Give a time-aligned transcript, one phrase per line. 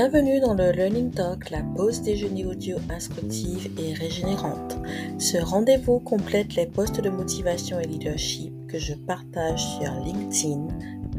[0.00, 4.76] Bienvenue dans le Learning Talk, la pause déjeuner audio instructive et régénérante.
[5.18, 10.68] Ce rendez-vous complète les postes de motivation et leadership que je partage sur LinkedIn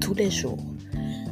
[0.00, 0.64] tous les jours.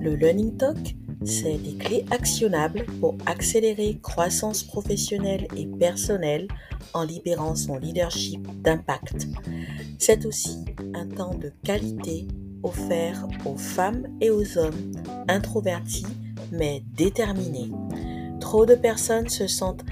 [0.00, 0.94] Le Learning Talk,
[1.24, 6.46] c'est des clés actionnables pour accélérer croissance professionnelle et personnelle
[6.94, 9.26] en libérant son leadership d'impact.
[9.98, 12.28] C'est aussi un temps de qualité
[12.62, 14.92] offert aux femmes et aux hommes
[15.26, 16.06] introvertis
[16.52, 17.70] mais déterminés.
[18.40, 19.84] Trop de personnes se sentent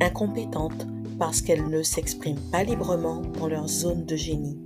[0.00, 0.86] incompétentes
[1.18, 4.58] parce qu'elles ne s'expriment pas librement dans leur zone de génie.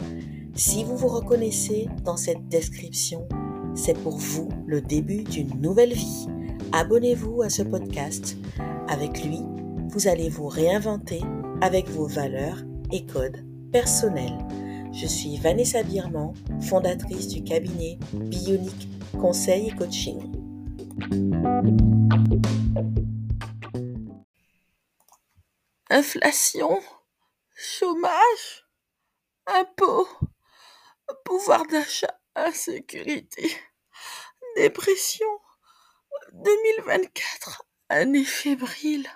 [0.54, 3.26] Si vous vous reconnaissez dans cette description,
[3.74, 6.28] c'est pour vous le début d'une nouvelle vie.
[6.72, 8.36] Abonnez-vous à ce podcast.
[8.86, 9.40] Avec lui,
[9.88, 11.20] vous allez vous réinventer
[11.60, 12.58] avec vos valeurs
[12.92, 14.38] et codes personnels.
[14.92, 18.88] Je suis Vanessa Birman, fondatrice du cabinet Bionic
[19.20, 20.20] Conseil et Coaching.
[25.90, 26.80] Inflation,
[27.56, 28.66] chômage,
[29.46, 30.08] impôts,
[31.24, 33.50] pouvoir d'achat, insécurité,
[34.56, 35.26] dépression,
[36.32, 39.08] 2024, année fébrile.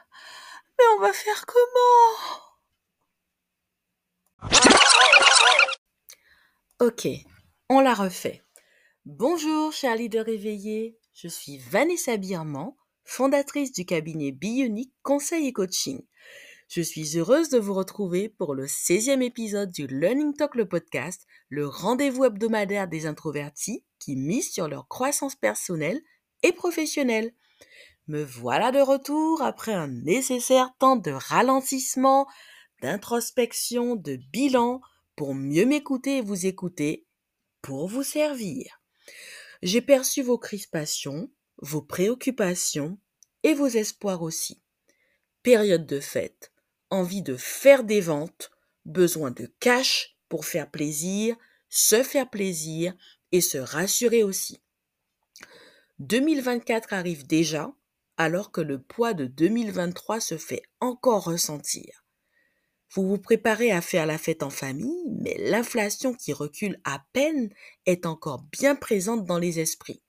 [0.79, 2.48] Mais on va faire comment?
[6.81, 7.07] Ok,
[7.69, 8.42] on la refait.
[9.05, 10.98] Bonjour, chers leaders réveillés.
[11.20, 16.00] Je suis Vanessa Birman, fondatrice du cabinet Bionic Conseil et Coaching.
[16.69, 21.27] Je suis heureuse de vous retrouver pour le 16e épisode du Learning Talk, le podcast,
[21.48, 26.00] le rendez-vous hebdomadaire des introvertis qui misent sur leur croissance personnelle
[26.44, 27.34] et professionnelle.
[28.06, 32.28] Me voilà de retour après un nécessaire temps de ralentissement,
[32.80, 34.80] d'introspection, de bilan
[35.16, 37.08] pour mieux m'écouter et vous écouter,
[37.61, 38.80] pour vous servir.
[39.62, 42.98] J'ai perçu vos crispations, vos préoccupations
[43.42, 44.63] et vos espoirs aussi.
[45.42, 46.52] Période de fête,
[46.91, 48.51] envie de faire des ventes,
[48.85, 51.36] besoin de cash pour faire plaisir,
[51.69, 52.95] se faire plaisir
[53.33, 54.63] et se rassurer aussi.
[55.98, 57.73] 2024 arrive déjà
[58.17, 62.05] alors que le poids de 2023 se fait encore ressentir.
[62.91, 67.51] Vous vous préparez à faire la fête en famille, mais l'inflation qui recule à peine
[67.87, 70.03] est encore bien présente dans les esprits.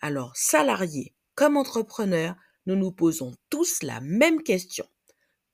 [0.00, 4.86] Alors, salariés comme entrepreneurs, nous nous posons tous la même question.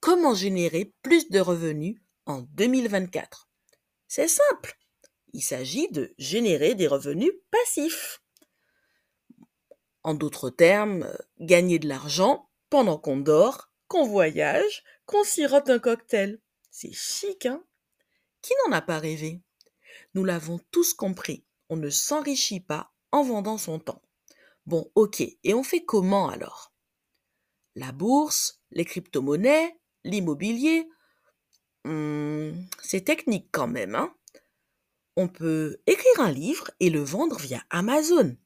[0.00, 3.48] Comment générer plus de revenus en 2024
[4.06, 4.76] C'est simple.
[5.32, 8.22] Il s'agit de générer des revenus passifs.
[10.02, 16.40] En d'autres termes, gagner de l'argent pendant qu'on dort, qu'on voyage, qu'on sirote un cocktail.
[16.80, 17.64] C'est chic, hein
[18.40, 19.42] Qui n'en a pas rêvé?
[20.14, 24.00] Nous l'avons tous compris, on ne s'enrichit pas en vendant son temps.
[24.64, 26.72] Bon, ok, et on fait comment alors?
[27.74, 30.88] La bourse, les crypto-monnaies, l'immobilier,
[31.82, 34.14] hmm, c'est technique quand même, hein
[35.16, 38.36] On peut écrire un livre et le vendre via Amazon.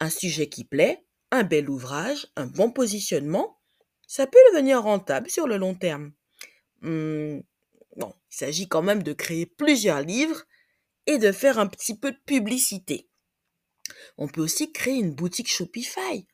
[0.00, 3.58] Un sujet qui plaît, un bel ouvrage, un bon positionnement,
[4.06, 6.12] ça peut devenir rentable sur le long terme.
[6.80, 7.40] Mmh,
[7.96, 10.44] il s'agit quand même de créer plusieurs livres
[11.06, 13.08] et de faire un petit peu de publicité.
[14.16, 16.26] On peut aussi créer une boutique Shopify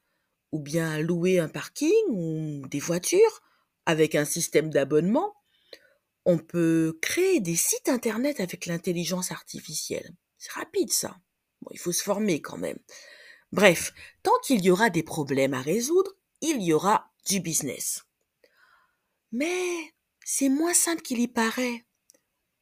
[0.53, 3.43] ou bien louer un parking ou des voitures
[3.87, 5.35] avec un système d'abonnement.
[6.25, 10.15] On peut créer des sites internet avec l'intelligence artificielle.
[10.39, 11.17] C'est rapide ça.
[11.63, 12.79] Bon, il faut se former quand même.
[13.53, 18.05] Bref, tant qu'il y aura des problèmes à résoudre, il y aura du business.
[19.33, 19.95] Mais
[20.25, 21.85] c'est moins simple qu'il y paraît.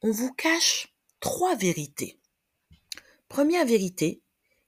[0.03, 2.21] On vous cache trois vérités.
[3.29, 4.23] Première vérité,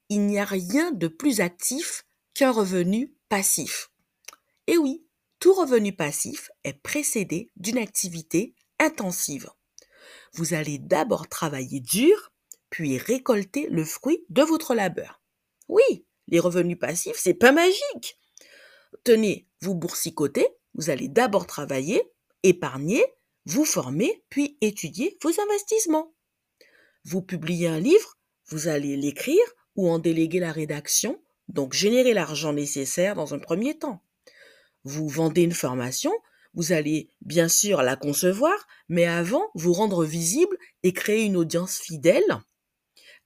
[0.08, 3.90] il n'y a rien de plus actif qu'un revenu passif.
[4.66, 5.04] Et oui,
[5.40, 9.50] tout revenu passif est précédé d'une activité intensive.
[10.32, 12.32] Vous allez d'abord travailler dur,
[12.70, 15.20] puis récolter le fruit de votre labeur.
[15.68, 18.18] Oui, les revenus passifs, c'est pas magique.
[19.04, 22.02] Tenez, vous boursicotez, vous allez d'abord travailler,
[22.44, 23.04] épargner,
[23.46, 26.14] vous former, puis étudier vos investissements.
[27.04, 29.44] Vous publiez un livre, vous allez l'écrire
[29.74, 34.02] ou en déléguer la rédaction, donc générer l'argent nécessaire dans un premier temps.
[34.84, 36.12] Vous vendez une formation,
[36.54, 41.78] vous allez bien sûr la concevoir, mais avant vous rendre visible et créer une audience
[41.78, 42.40] fidèle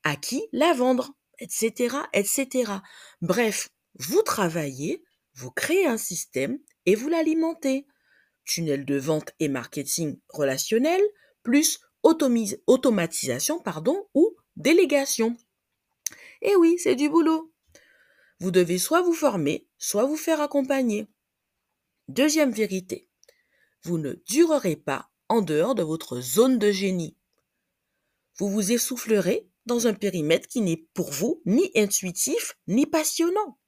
[0.04, 2.72] à qui la vendre, etc., etc.
[3.20, 3.68] Bref,
[3.98, 5.02] vous travaillez,
[5.34, 7.86] vous créez un système et vous l'alimentez
[8.48, 11.00] tunnel de vente et marketing relationnel,
[11.44, 15.36] plus automatisation pardon, ou délégation.
[16.42, 17.52] Et oui, c'est du boulot.
[18.40, 21.08] Vous devez soit vous former, soit vous faire accompagner.
[22.08, 23.08] Deuxième vérité,
[23.82, 27.16] vous ne durerez pas en dehors de votre zone de génie.
[28.38, 33.58] Vous vous essoufflerez dans un périmètre qui n'est pour vous ni intuitif ni passionnant.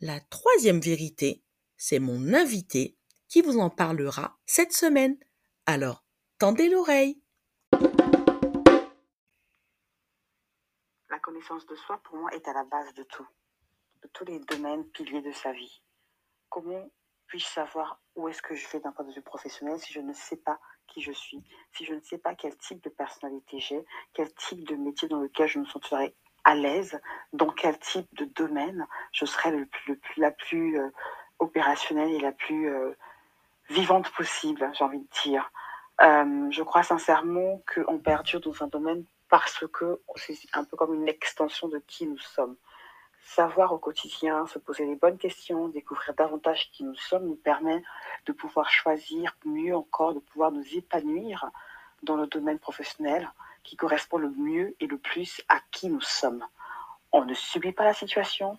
[0.00, 1.42] La troisième vérité,
[1.76, 2.95] c'est mon invité
[3.28, 5.16] qui vous en parlera cette semaine.
[5.66, 6.04] Alors,
[6.38, 7.20] tendez l'oreille.
[11.10, 13.26] La connaissance de soi, pour moi, est à la base de tout,
[14.02, 15.82] de tous les domaines piliers de sa vie.
[16.48, 16.88] Comment
[17.26, 20.12] puis-je savoir où est-ce que je vais d'un point de vue professionnel si je ne
[20.12, 21.42] sais pas qui je suis,
[21.72, 25.20] si je ne sais pas quel type de personnalité j'ai, quel type de métier dans
[25.20, 26.14] lequel je me sentirai
[26.44, 27.00] à l'aise,
[27.32, 30.90] dans quel type de domaine je serai le plus, la plus euh,
[31.40, 32.94] opérationnelle et la plus euh,
[33.68, 35.50] vivante possible, j'ai envie de dire.
[36.02, 40.94] Euh, je crois sincèrement qu'on perdure dans un domaine parce que c'est un peu comme
[40.94, 42.56] une extension de qui nous sommes.
[43.22, 47.82] Savoir au quotidien, se poser les bonnes questions, découvrir davantage qui nous sommes nous permet
[48.26, 51.50] de pouvoir choisir mieux encore, de pouvoir nous épanouir
[52.02, 53.28] dans le domaine professionnel
[53.64, 56.44] qui correspond le mieux et le plus à qui nous sommes.
[57.10, 58.58] On ne subit pas la situation,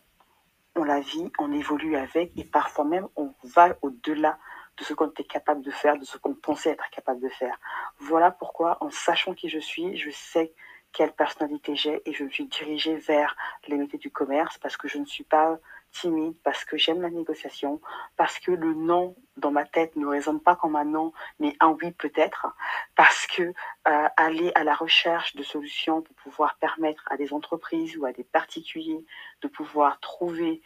[0.76, 4.38] on la vit, on évolue avec et parfois même on va au-delà
[4.78, 7.60] de ce qu'on était capable de faire, de ce qu'on pensait être capable de faire.
[8.00, 10.54] Voilà pourquoi, en sachant qui je suis, je sais
[10.94, 13.36] quelle personnalité j'ai et je me suis dirigée vers
[13.68, 15.60] les métiers du commerce parce que je ne suis pas
[15.92, 17.82] timide, parce que j'aime la négociation,
[18.18, 21.70] parce que le non dans ma tête ne résonne pas comme un non, mais un
[21.82, 22.48] oui peut-être,
[22.96, 27.98] parce que euh, aller à la recherche de solutions pour pouvoir permettre à des entreprises
[27.98, 29.06] ou à des particuliers
[29.42, 30.62] de pouvoir trouver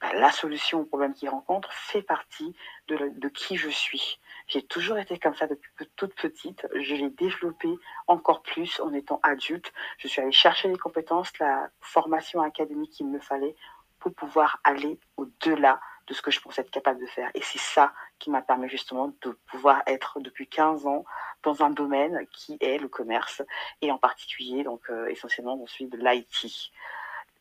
[0.00, 2.54] bah, la solution au problème qu'ils rencontrent fait partie
[2.88, 4.20] de, qui je suis.
[4.46, 6.66] J'ai toujours été comme ça depuis toute petite.
[6.74, 7.68] Je l'ai développé
[8.06, 9.72] encore plus en étant adulte.
[9.98, 13.56] Je suis allée chercher les compétences, la formation académique qu'il me fallait
[13.98, 17.30] pour pouvoir aller au-delà de ce que je pensais être capable de faire.
[17.34, 21.04] Et c'est ça qui m'a permis justement de pouvoir être depuis 15 ans
[21.42, 23.42] dans un domaine qui est le commerce
[23.82, 26.70] et en particulier donc euh, essentiellement dans celui de l'IT.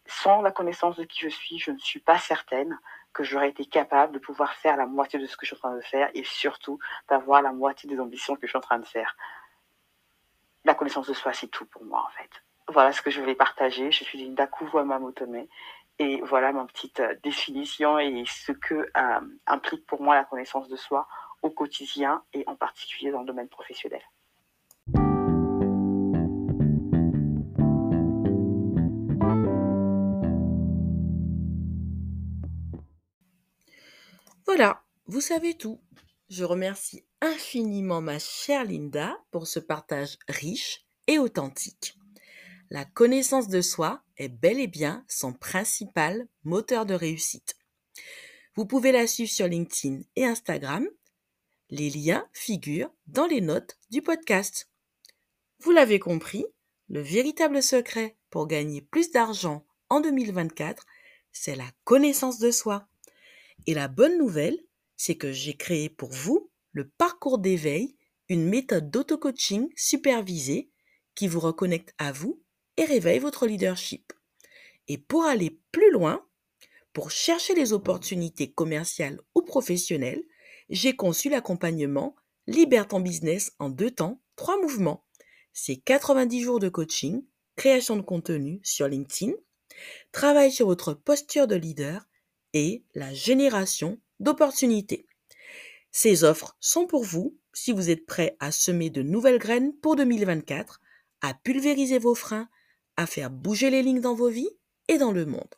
[0.07, 2.77] Sans la connaissance de qui je suis, je ne suis pas certaine
[3.13, 5.69] que j'aurais été capable de pouvoir faire la moitié de ce que je suis en
[5.69, 8.79] train de faire et surtout d'avoir la moitié des ambitions que je suis en train
[8.79, 9.15] de faire.
[10.65, 12.29] La connaissance de soi, c'est tout pour moi en fait.
[12.67, 13.91] Voilà ce que je voulais partager.
[13.91, 15.45] Je suis une Dakuwa Mamotome
[15.97, 20.67] et voilà ma petite euh, définition et ce que euh, implique pour moi la connaissance
[20.67, 21.07] de soi
[21.41, 24.01] au quotidien et en particulier dans le domaine professionnel.
[35.07, 35.81] Vous savez tout.
[36.29, 41.97] Je remercie infiniment ma chère Linda pour ce partage riche et authentique.
[42.71, 47.55] La connaissance de soi est bel et bien son principal moteur de réussite.
[48.55, 50.87] Vous pouvez la suivre sur LinkedIn et Instagram.
[51.69, 54.71] Les liens figurent dans les notes du podcast.
[55.59, 56.45] Vous l'avez compris,
[56.89, 60.85] le véritable secret pour gagner plus d'argent en 2024,
[61.31, 62.87] c'est la connaissance de soi.
[63.67, 64.59] Et la bonne nouvelle,
[64.97, 67.95] c'est que j'ai créé pour vous le parcours d'éveil,
[68.29, 70.69] une méthode d'auto-coaching supervisée
[71.15, 72.41] qui vous reconnecte à vous
[72.77, 74.13] et réveille votre leadership.
[74.87, 76.25] Et pour aller plus loin,
[76.93, 80.23] pour chercher les opportunités commerciales ou professionnelles,
[80.69, 82.15] j'ai conçu l'accompagnement
[82.47, 85.03] Libère ton business en deux temps, trois mouvements.
[85.51, 87.23] C'est 90 jours de coaching,
[87.55, 89.33] création de contenu sur LinkedIn,
[90.11, 92.05] travail sur votre posture de leader
[92.53, 95.07] et la génération d'opportunités.
[95.91, 99.95] Ces offres sont pour vous si vous êtes prêt à semer de nouvelles graines pour
[99.95, 100.81] 2024,
[101.21, 102.49] à pulvériser vos freins,
[102.97, 104.49] à faire bouger les lignes dans vos vies
[104.87, 105.55] et dans le monde.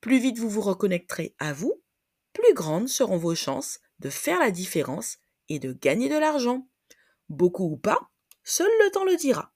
[0.00, 1.80] Plus vite vous vous reconnecterez à vous,
[2.32, 6.66] plus grandes seront vos chances de faire la différence et de gagner de l'argent.
[7.28, 8.10] Beaucoup ou pas,
[8.42, 9.54] seul le temps le dira.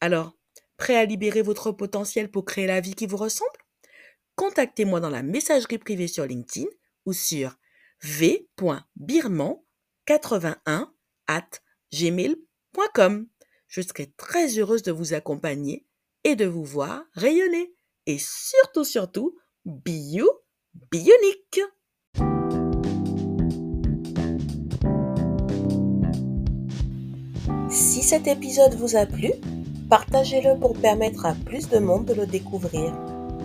[0.00, 0.36] Alors,
[0.76, 3.50] prêt à libérer votre potentiel pour créer la vie qui vous ressemble?
[4.36, 6.66] Contactez-moi dans la messagerie privée sur LinkedIn
[7.06, 7.56] ou sur
[8.02, 10.88] v.birman81
[11.26, 11.48] at
[11.92, 13.26] gmail.com.
[13.68, 15.86] Je serai très heureuse de vous accompagner
[16.24, 17.72] et de vous voir rayonner.
[18.06, 20.28] Et surtout, surtout, bio,
[20.90, 21.60] bionique.
[27.70, 29.30] Si cet épisode vous a plu,
[29.88, 32.92] partagez-le pour permettre à plus de monde de le découvrir.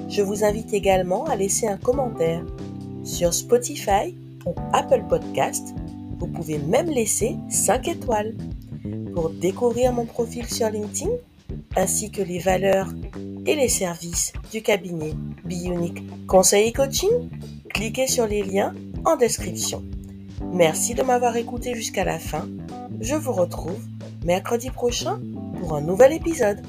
[0.09, 2.45] Je vous invite également à laisser un commentaire
[3.05, 4.13] sur Spotify
[4.45, 5.73] ou Apple Podcast.
[6.19, 8.35] Vous pouvez même laisser 5 étoiles.
[9.13, 11.11] Pour découvrir mon profil sur LinkedIn,
[11.77, 12.89] ainsi que les valeurs
[13.45, 15.13] et les services du cabinet
[15.45, 17.29] Bionic Conseil et Coaching
[17.75, 19.83] Cliquez sur les liens en description.
[20.53, 22.47] Merci de m'avoir écouté jusqu'à la fin.
[23.01, 23.83] Je vous retrouve
[24.23, 25.19] mercredi prochain
[25.59, 26.61] pour un nouvel épisode.